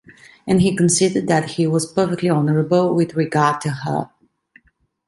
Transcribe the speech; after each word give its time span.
And 0.47 0.63
he 0.63 0.75
considered 0.75 1.27
that 1.27 1.47
he 1.51 1.67
was 1.67 1.85
perfectly 1.91 2.27
honourable 2.27 2.95
with 2.95 3.13
regard 3.13 3.61
to 3.61 3.69
her. 3.69 4.09